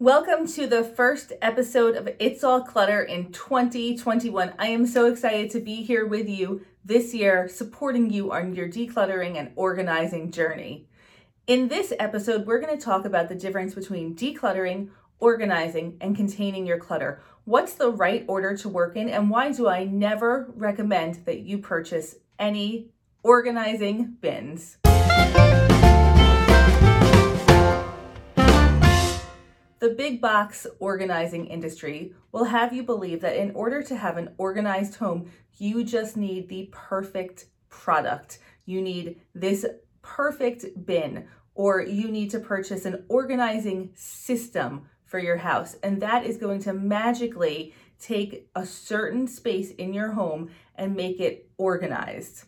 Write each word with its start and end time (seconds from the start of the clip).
Welcome 0.00 0.46
to 0.54 0.66
the 0.66 0.82
first 0.82 1.34
episode 1.42 1.94
of 1.94 2.08
It's 2.18 2.42
All 2.42 2.62
Clutter 2.62 3.02
in 3.02 3.30
2021. 3.32 4.54
I 4.58 4.68
am 4.68 4.86
so 4.86 5.04
excited 5.04 5.50
to 5.50 5.60
be 5.60 5.82
here 5.82 6.06
with 6.06 6.26
you 6.26 6.64
this 6.82 7.12
year, 7.12 7.46
supporting 7.48 8.08
you 8.08 8.32
on 8.32 8.54
your 8.54 8.66
decluttering 8.66 9.36
and 9.36 9.52
organizing 9.56 10.32
journey. 10.32 10.88
In 11.46 11.68
this 11.68 11.92
episode, 11.98 12.46
we're 12.46 12.62
going 12.62 12.74
to 12.74 12.82
talk 12.82 13.04
about 13.04 13.28
the 13.28 13.34
difference 13.34 13.74
between 13.74 14.16
decluttering, 14.16 14.88
organizing, 15.18 15.98
and 16.00 16.16
containing 16.16 16.66
your 16.66 16.78
clutter. 16.78 17.20
What's 17.44 17.74
the 17.74 17.90
right 17.90 18.24
order 18.26 18.56
to 18.56 18.70
work 18.70 18.96
in, 18.96 19.10
and 19.10 19.28
why 19.28 19.52
do 19.52 19.68
I 19.68 19.84
never 19.84 20.50
recommend 20.56 21.26
that 21.26 21.40
you 21.40 21.58
purchase 21.58 22.14
any 22.38 22.88
organizing 23.22 24.16
bins? 24.22 24.78
The 29.80 29.88
big 29.88 30.20
box 30.20 30.66
organizing 30.78 31.46
industry 31.46 32.12
will 32.32 32.44
have 32.44 32.74
you 32.74 32.82
believe 32.82 33.22
that 33.22 33.36
in 33.36 33.50
order 33.52 33.82
to 33.84 33.96
have 33.96 34.18
an 34.18 34.34
organized 34.36 34.96
home, 34.96 35.30
you 35.56 35.84
just 35.84 36.18
need 36.18 36.50
the 36.50 36.68
perfect 36.70 37.46
product. 37.70 38.40
You 38.66 38.82
need 38.82 39.22
this 39.34 39.64
perfect 40.02 40.66
bin, 40.84 41.26
or 41.54 41.80
you 41.80 42.10
need 42.10 42.30
to 42.32 42.40
purchase 42.40 42.84
an 42.84 43.06
organizing 43.08 43.90
system 43.94 44.86
for 45.06 45.18
your 45.18 45.38
house. 45.38 45.76
And 45.82 46.02
that 46.02 46.26
is 46.26 46.36
going 46.36 46.60
to 46.60 46.74
magically 46.74 47.74
take 47.98 48.50
a 48.54 48.66
certain 48.66 49.26
space 49.26 49.70
in 49.70 49.94
your 49.94 50.12
home 50.12 50.50
and 50.74 50.94
make 50.94 51.20
it 51.20 51.48
organized. 51.56 52.44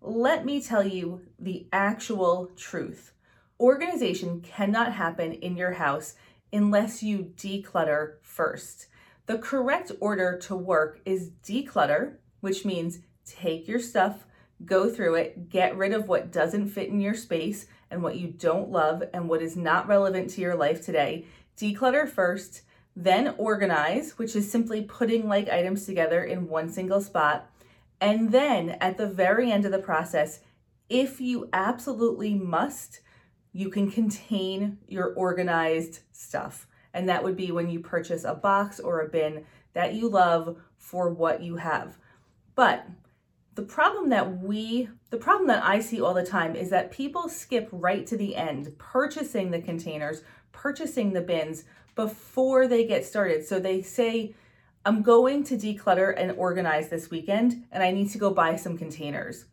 Let 0.00 0.46
me 0.46 0.62
tell 0.62 0.86
you 0.86 1.22
the 1.40 1.66
actual 1.72 2.52
truth. 2.54 3.14
Organization 3.58 4.40
cannot 4.42 4.92
happen 4.92 5.32
in 5.32 5.56
your 5.56 5.72
house 5.72 6.14
unless 6.52 7.02
you 7.02 7.32
declutter 7.36 8.14
first. 8.22 8.86
The 9.26 9.38
correct 9.38 9.92
order 10.00 10.38
to 10.44 10.56
work 10.56 11.00
is 11.04 11.30
declutter, 11.44 12.16
which 12.40 12.64
means 12.64 13.00
take 13.26 13.68
your 13.68 13.80
stuff, 13.80 14.26
go 14.64 14.88
through 14.88 15.16
it, 15.16 15.50
get 15.50 15.76
rid 15.76 15.92
of 15.92 16.08
what 16.08 16.32
doesn't 16.32 16.68
fit 16.68 16.88
in 16.88 17.00
your 17.00 17.14
space 17.14 17.66
and 17.90 18.02
what 18.02 18.16
you 18.16 18.28
don't 18.28 18.70
love 18.70 19.02
and 19.12 19.28
what 19.28 19.42
is 19.42 19.56
not 19.56 19.86
relevant 19.86 20.30
to 20.30 20.40
your 20.40 20.54
life 20.54 20.84
today. 20.84 21.26
Declutter 21.56 22.08
first, 22.08 22.62
then 22.96 23.34
organize, 23.38 24.18
which 24.18 24.34
is 24.34 24.50
simply 24.50 24.82
putting 24.82 25.28
like 25.28 25.48
items 25.48 25.84
together 25.84 26.24
in 26.24 26.48
one 26.48 26.70
single 26.70 27.00
spot. 27.00 27.50
And 28.00 28.32
then 28.32 28.70
at 28.80 28.96
the 28.96 29.06
very 29.06 29.52
end 29.52 29.64
of 29.64 29.72
the 29.72 29.78
process, 29.78 30.40
if 30.88 31.20
you 31.20 31.48
absolutely 31.52 32.34
must, 32.34 33.00
you 33.58 33.70
can 33.70 33.90
contain 33.90 34.78
your 34.86 35.12
organized 35.14 35.98
stuff. 36.12 36.68
And 36.94 37.08
that 37.08 37.24
would 37.24 37.36
be 37.36 37.50
when 37.50 37.68
you 37.68 37.80
purchase 37.80 38.22
a 38.22 38.32
box 38.32 38.78
or 38.78 39.00
a 39.00 39.08
bin 39.08 39.44
that 39.72 39.94
you 39.94 40.08
love 40.08 40.58
for 40.76 41.12
what 41.12 41.42
you 41.42 41.56
have. 41.56 41.98
But 42.54 42.86
the 43.56 43.64
problem 43.64 44.10
that 44.10 44.38
we, 44.38 44.88
the 45.10 45.16
problem 45.16 45.48
that 45.48 45.64
I 45.64 45.80
see 45.80 46.00
all 46.00 46.14
the 46.14 46.24
time 46.24 46.54
is 46.54 46.70
that 46.70 46.92
people 46.92 47.28
skip 47.28 47.68
right 47.72 48.06
to 48.06 48.16
the 48.16 48.36
end, 48.36 48.78
purchasing 48.78 49.50
the 49.50 49.60
containers, 49.60 50.22
purchasing 50.52 51.12
the 51.12 51.20
bins 51.20 51.64
before 51.96 52.68
they 52.68 52.86
get 52.86 53.04
started. 53.04 53.44
So 53.44 53.58
they 53.58 53.82
say, 53.82 54.36
I'm 54.84 55.02
going 55.02 55.42
to 55.42 55.56
declutter 55.56 56.14
and 56.16 56.30
organize 56.38 56.90
this 56.90 57.10
weekend, 57.10 57.64
and 57.72 57.82
I 57.82 57.90
need 57.90 58.10
to 58.10 58.18
go 58.18 58.30
buy 58.30 58.54
some 58.54 58.78
containers 58.78 59.46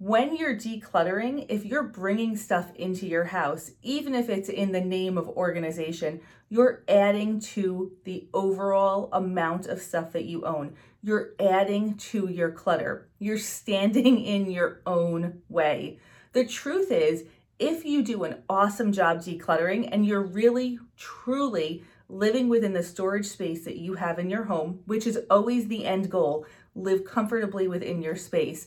when 0.00 0.34
you're 0.34 0.56
decluttering, 0.56 1.44
if 1.50 1.66
you're 1.66 1.82
bringing 1.82 2.34
stuff 2.34 2.74
into 2.74 3.06
your 3.06 3.24
house, 3.24 3.72
even 3.82 4.14
if 4.14 4.30
it's 4.30 4.48
in 4.48 4.72
the 4.72 4.80
name 4.80 5.18
of 5.18 5.28
organization, 5.28 6.22
you're 6.48 6.82
adding 6.88 7.38
to 7.38 7.92
the 8.04 8.26
overall 8.32 9.10
amount 9.12 9.66
of 9.66 9.82
stuff 9.82 10.12
that 10.12 10.24
you 10.24 10.46
own. 10.46 10.74
You're 11.02 11.32
adding 11.38 11.98
to 11.98 12.30
your 12.30 12.50
clutter. 12.50 13.10
You're 13.18 13.36
standing 13.36 14.18
in 14.24 14.50
your 14.50 14.80
own 14.86 15.42
way. 15.50 15.98
The 16.32 16.46
truth 16.46 16.90
is, 16.90 17.24
if 17.58 17.84
you 17.84 18.02
do 18.02 18.24
an 18.24 18.42
awesome 18.48 18.92
job 18.92 19.18
decluttering 19.18 19.90
and 19.92 20.06
you're 20.06 20.22
really, 20.22 20.78
truly 20.96 21.84
living 22.08 22.48
within 22.48 22.72
the 22.72 22.82
storage 22.82 23.26
space 23.26 23.66
that 23.66 23.76
you 23.76 23.96
have 23.96 24.18
in 24.18 24.30
your 24.30 24.44
home, 24.44 24.80
which 24.86 25.06
is 25.06 25.18
always 25.28 25.68
the 25.68 25.84
end 25.84 26.10
goal, 26.10 26.46
live 26.74 27.04
comfortably 27.04 27.68
within 27.68 28.00
your 28.00 28.16
space 28.16 28.66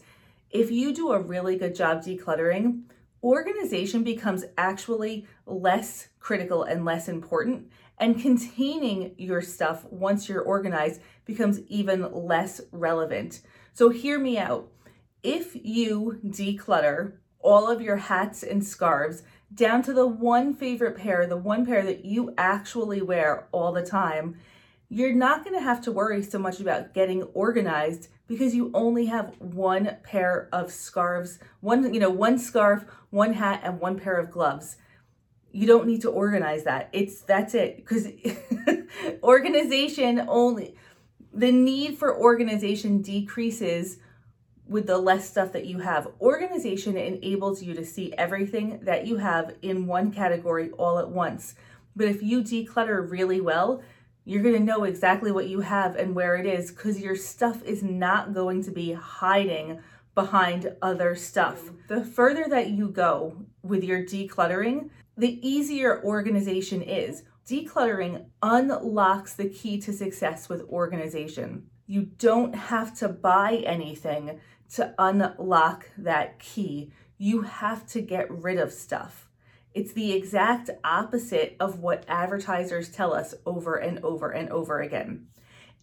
if 0.53 0.69
you 0.69 0.93
do 0.93 1.11
a 1.11 1.19
really 1.19 1.57
good 1.57 1.75
job 1.75 2.03
decluttering, 2.03 2.83
organization 3.23 4.03
becomes 4.03 4.45
actually 4.57 5.25
less 5.47 6.09
critical 6.19 6.63
and 6.63 6.85
less 6.85 7.09
important. 7.09 7.69
And 7.97 8.21
containing 8.21 9.15
your 9.17 9.41
stuff 9.41 9.85
once 9.85 10.29
you're 10.29 10.41
organized 10.41 11.01
becomes 11.25 11.59
even 11.67 12.11
less 12.11 12.61
relevant. 12.71 13.41
So, 13.73 13.89
hear 13.89 14.19
me 14.19 14.37
out. 14.37 14.71
If 15.23 15.55
you 15.55 16.19
declutter 16.25 17.13
all 17.39 17.69
of 17.69 17.81
your 17.81 17.97
hats 17.97 18.43
and 18.43 18.63
scarves 18.63 19.23
down 19.53 19.81
to 19.83 19.93
the 19.93 20.07
one 20.07 20.53
favorite 20.53 20.97
pair, 20.97 21.25
the 21.25 21.37
one 21.37 21.65
pair 21.65 21.83
that 21.83 22.05
you 22.05 22.33
actually 22.37 23.01
wear 23.01 23.47
all 23.51 23.71
the 23.71 23.85
time, 23.85 24.35
you're 24.93 25.13
not 25.13 25.43
going 25.43 25.55
to 25.55 25.63
have 25.63 25.81
to 25.81 25.91
worry 25.91 26.21
so 26.21 26.37
much 26.37 26.59
about 26.59 26.93
getting 26.93 27.23
organized 27.33 28.09
because 28.27 28.53
you 28.53 28.69
only 28.75 29.07
have 29.07 29.33
one 29.39 29.97
pair 30.03 30.47
of 30.53 30.71
scarves, 30.71 31.39
one, 31.61 31.91
you 31.91 31.99
know, 31.99 32.11
one 32.11 32.37
scarf, 32.37 32.85
one 33.09 33.33
hat, 33.33 33.61
and 33.63 33.79
one 33.79 33.99
pair 33.99 34.17
of 34.17 34.29
gloves. 34.29 34.77
You 35.51 35.65
don't 35.65 35.87
need 35.87 36.01
to 36.01 36.11
organize 36.11 36.63
that. 36.65 36.89
It's 36.93 37.21
that's 37.21 37.55
it. 37.55 37.77
Because 37.77 38.07
organization 39.23 40.25
only 40.27 40.75
the 41.33 41.51
need 41.51 41.97
for 41.97 42.15
organization 42.15 43.01
decreases 43.01 43.97
with 44.67 44.85
the 44.85 44.99
less 44.99 45.27
stuff 45.27 45.53
that 45.53 45.65
you 45.65 45.79
have. 45.79 46.07
Organization 46.21 46.97
enables 46.97 47.63
you 47.63 47.73
to 47.73 47.83
see 47.83 48.13
everything 48.15 48.79
that 48.83 49.07
you 49.07 49.17
have 49.17 49.55
in 49.63 49.87
one 49.87 50.11
category 50.11 50.69
all 50.77 50.99
at 50.99 51.09
once. 51.09 51.55
But 51.95 52.07
if 52.07 52.21
you 52.21 52.43
declutter 52.43 53.09
really 53.09 53.41
well, 53.41 53.81
you're 54.25 54.43
going 54.43 54.55
to 54.55 54.63
know 54.63 54.83
exactly 54.83 55.31
what 55.31 55.47
you 55.47 55.59
have 55.61 55.95
and 55.95 56.15
where 56.15 56.35
it 56.35 56.45
is 56.45 56.71
because 56.71 56.99
your 56.99 57.15
stuff 57.15 57.63
is 57.63 57.83
not 57.83 58.33
going 58.33 58.63
to 58.63 58.71
be 58.71 58.93
hiding 58.93 59.79
behind 60.15 60.73
other 60.81 61.15
stuff. 61.15 61.71
The 61.87 62.03
further 62.03 62.45
that 62.49 62.69
you 62.69 62.89
go 62.89 63.45
with 63.63 63.83
your 63.83 64.03
decluttering, 64.03 64.89
the 65.17 65.45
easier 65.47 66.03
organization 66.03 66.81
is. 66.81 67.23
Decluttering 67.47 68.25
unlocks 68.41 69.33
the 69.33 69.49
key 69.49 69.79
to 69.81 69.91
success 69.91 70.47
with 70.47 70.61
organization. 70.69 71.67
You 71.87 72.03
don't 72.03 72.55
have 72.55 72.97
to 72.99 73.09
buy 73.09 73.63
anything 73.65 74.39
to 74.75 74.95
unlock 74.97 75.89
that 75.97 76.39
key. 76.39 76.91
You 77.17 77.41
have 77.41 77.85
to 77.87 78.01
get 78.01 78.31
rid 78.31 78.57
of 78.57 78.71
stuff. 78.71 79.27
It's 79.73 79.93
the 79.93 80.13
exact 80.13 80.69
opposite 80.83 81.55
of 81.59 81.79
what 81.79 82.05
advertisers 82.07 82.89
tell 82.89 83.13
us 83.13 83.33
over 83.45 83.75
and 83.75 83.99
over 84.03 84.29
and 84.29 84.49
over 84.49 84.81
again. 84.81 85.27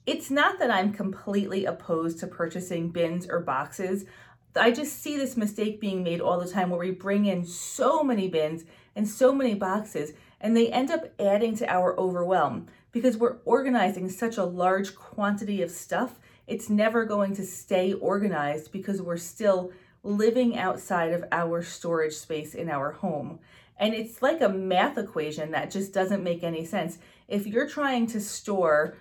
It's 0.06 0.30
not 0.30 0.58
that 0.60 0.70
I'm 0.70 0.92
completely 0.92 1.64
opposed 1.64 2.20
to 2.20 2.26
purchasing 2.26 2.90
bins 2.90 3.28
or 3.28 3.40
boxes. 3.40 4.04
I 4.56 4.70
just 4.70 5.02
see 5.02 5.16
this 5.16 5.36
mistake 5.36 5.80
being 5.80 6.02
made 6.02 6.20
all 6.20 6.40
the 6.40 6.50
time 6.50 6.70
where 6.70 6.78
we 6.78 6.92
bring 6.92 7.26
in 7.26 7.44
so 7.44 8.02
many 8.02 8.28
bins 8.28 8.64
and 8.94 9.08
so 9.08 9.34
many 9.34 9.54
boxes, 9.54 10.12
and 10.40 10.56
they 10.56 10.70
end 10.70 10.90
up 10.90 11.12
adding 11.20 11.56
to 11.56 11.72
our 11.72 11.98
overwhelm 11.98 12.66
because 12.92 13.16
we're 13.16 13.38
organizing 13.44 14.08
such 14.08 14.36
a 14.36 14.44
large 14.44 14.94
quantity 14.94 15.62
of 15.62 15.70
stuff. 15.70 16.18
It's 16.46 16.70
never 16.70 17.04
going 17.04 17.34
to 17.36 17.44
stay 17.44 17.92
organized 17.92 18.72
because 18.72 19.02
we're 19.02 19.16
still 19.16 19.72
living 20.02 20.56
outside 20.56 21.12
of 21.12 21.24
our 21.30 21.62
storage 21.62 22.14
space 22.14 22.54
in 22.54 22.70
our 22.70 22.92
home. 22.92 23.38
And 23.80 23.94
it's 23.94 24.20
like 24.20 24.42
a 24.42 24.48
math 24.48 24.98
equation 24.98 25.52
that 25.52 25.70
just 25.70 25.94
doesn't 25.94 26.22
make 26.22 26.44
any 26.44 26.66
sense. 26.66 26.98
If 27.26 27.46
you're 27.46 27.68
trying 27.68 28.06
to 28.08 28.20
store 28.20 28.94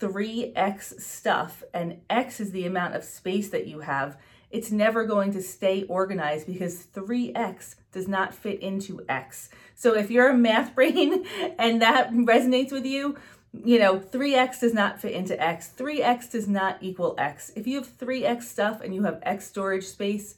3x 0.00 1.00
stuff 1.00 1.62
and 1.74 2.00
x 2.08 2.40
is 2.40 2.50
the 2.50 2.66
amount 2.66 2.96
of 2.96 3.04
space 3.04 3.50
that 3.50 3.66
you 3.66 3.80
have, 3.80 4.16
it's 4.50 4.70
never 4.70 5.04
going 5.04 5.32
to 5.32 5.42
stay 5.42 5.82
organized 5.84 6.46
because 6.46 6.86
3x 6.86 7.74
does 7.92 8.08
not 8.08 8.34
fit 8.34 8.60
into 8.60 9.04
x. 9.08 9.50
So 9.74 9.94
if 9.94 10.10
you're 10.10 10.30
a 10.30 10.36
math 10.36 10.74
brain 10.74 11.26
and 11.58 11.82
that 11.82 12.10
resonates 12.10 12.72
with 12.72 12.86
you, 12.86 13.16
you 13.52 13.78
know, 13.78 14.00
3x 14.00 14.60
does 14.60 14.72
not 14.72 15.00
fit 15.00 15.12
into 15.12 15.40
x. 15.40 15.70
3x 15.76 16.30
does 16.30 16.48
not 16.48 16.78
equal 16.80 17.14
x. 17.18 17.52
If 17.54 17.66
you 17.66 17.76
have 17.76 17.98
3x 17.98 18.44
stuff 18.44 18.80
and 18.80 18.94
you 18.94 19.02
have 19.02 19.20
x 19.22 19.46
storage 19.46 19.84
space, 19.84 20.36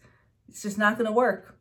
it's 0.49 0.63
just 0.63 0.77
not 0.77 0.99
going 0.99 1.07
to 1.07 1.13
work. 1.13 1.56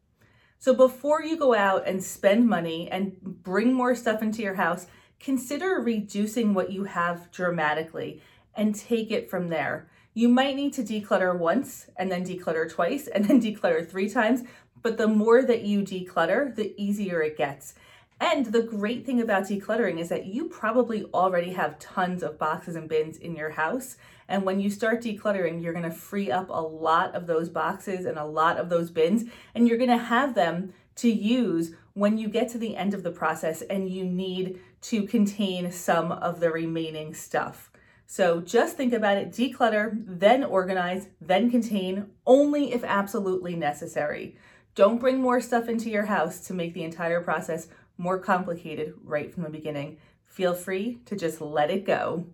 So 0.60 0.74
before 0.74 1.24
you 1.24 1.38
go 1.38 1.54
out 1.54 1.88
and 1.88 2.04
spend 2.04 2.48
money 2.48 2.90
and 2.90 3.18
bring 3.22 3.74
more 3.74 3.96
stuff 3.96 4.22
into 4.22 4.42
your 4.42 4.56
house, 4.56 4.88
consider 5.20 5.82
reducing 5.82 6.54
what 6.54 6.72
you 6.72 6.86
have 6.86 7.32
dramatically 7.32 8.22
and 8.56 8.74
take 8.74 9.12
it 9.12 9.30
from 9.30 9.50
there. 9.50 9.90
You 10.14 10.30
might 10.30 10.56
need 10.56 10.74
to 10.74 10.84
declutter 10.84 11.38
once 11.38 11.88
and 11.98 12.12
then 12.12 12.26
declutter 12.26 12.72
twice 12.72 13.08
and 13.08 13.26
then 13.26 13.42
declutter 13.44 13.88
three 13.88 14.10
times, 14.10 14.44
but 14.82 14.98
the 14.98 15.08
more 15.08 15.42
that 15.44 15.64
you 15.64 15.82
declutter, 15.82 16.56
the 16.56 16.74
easier 16.82 17.22
it 17.22 17.38
gets. 17.38 17.76
And 18.20 18.46
the 18.46 18.64
great 18.64 19.06
thing 19.06 19.22
about 19.22 19.44
decluttering 19.44 20.00
is 20.00 20.10
that 20.10 20.26
you 20.26 20.48
probably 20.48 21.06
already 21.14 21.52
have 21.52 21.80
tons 21.80 22.24
of 22.24 22.40
boxes 22.40 22.76
and 22.76 22.88
bins 22.88 23.18
in 23.18 23.36
your 23.36 23.52
house. 23.52 23.98
And 24.28 24.44
when 24.44 24.60
you 24.60 24.70
start 24.70 25.04
decluttering, 25.04 25.62
you're 25.62 25.74
going 25.74 25.84
to 25.84 25.92
free 25.92 26.32
up 26.32 26.50
a 26.50 26.54
lot 26.54 27.14
of 27.14 27.28
those 27.28 27.50
boxes 27.50 28.06
and 28.06 28.18
a 28.18 28.26
lot 28.26 28.58
of 28.58 28.70
those 28.70 28.90
bins, 28.90 29.26
and 29.54 29.68
you're 29.68 29.78
going 29.78 29.90
to 29.90 29.98
have 29.98 30.34
them 30.34 30.74
to 30.96 31.12
use 31.12 31.74
when 31.94 32.18
you 32.18 32.30
get 32.30 32.50
to 32.50 32.58
the 32.58 32.76
end 32.76 32.94
of 32.94 33.04
the 33.04 33.12
process 33.12 33.62
and 33.64 33.90
you 33.90 34.06
need 34.06 34.60
to 34.82 35.04
contain 35.04 35.72
some 35.72 36.12
of 36.12 36.40
the 36.40 36.52
remaining 36.52 37.14
stuff. 37.14 37.70
So 38.08 38.40
just 38.40 38.78
think 38.78 38.94
about 38.94 39.18
it 39.18 39.32
declutter, 39.32 39.92
then 40.06 40.44
organize, 40.44 41.10
then 41.20 41.50
contain, 41.50 42.08
only 42.26 42.72
if 42.72 42.84
absolutely 42.84 43.56
necessary. 43.56 44.38
Don't 44.76 45.00
bring 45.00 45.20
more 45.20 45.42
stuff 45.42 45.70
into 45.70 45.90
your 45.90 46.06
house 46.06 46.40
to 46.48 46.54
make 46.54 46.74
the 46.74 46.84
entire 46.84 47.22
process 47.22 47.68
more 47.98 48.20
complicated 48.20 48.94
right 49.04 49.34
from 49.34 49.44
the 49.44 49.50
beginning. 49.50 49.98
Feel 50.26 50.54
free 50.54 51.00
to 51.06 51.16
just 51.16 51.42
let 51.42 51.70
it 51.72 51.86
go. 51.86 52.26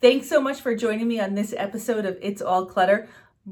Thanks 0.00 0.28
so 0.28 0.40
much 0.40 0.60
for 0.60 0.74
joining 0.74 1.08
me 1.08 1.20
on 1.20 1.34
this 1.34 1.54
episode 1.56 2.04
of 2.04 2.18
It's 2.20 2.42
All 2.42 2.66
Clutter. 2.66 3.08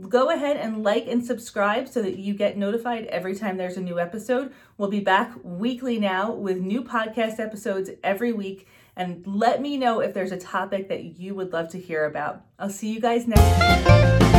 Go 0.08 0.30
ahead 0.30 0.56
and 0.56 0.82
like 0.82 1.06
and 1.06 1.24
subscribe 1.24 1.88
so 1.88 2.02
that 2.02 2.18
you 2.18 2.34
get 2.34 2.56
notified 2.56 3.06
every 3.06 3.34
time 3.34 3.56
there's 3.56 3.76
a 3.76 3.80
new 3.80 4.00
episode. 4.00 4.52
We'll 4.76 4.90
be 4.90 5.00
back 5.00 5.32
weekly 5.42 5.98
now 5.98 6.32
with 6.32 6.58
new 6.58 6.82
podcast 6.82 7.38
episodes 7.38 7.90
every 8.02 8.32
week. 8.32 8.68
And 8.96 9.26
let 9.26 9.62
me 9.62 9.78
know 9.78 10.00
if 10.00 10.12
there's 10.14 10.32
a 10.32 10.38
topic 10.38 10.88
that 10.88 11.18
you 11.18 11.34
would 11.34 11.52
love 11.52 11.68
to 11.70 11.78
hear 11.78 12.04
about. 12.04 12.42
I'll 12.58 12.70
see 12.70 12.92
you 12.92 13.00
guys 13.00 13.26
next 13.26 14.20
week. 14.20 14.31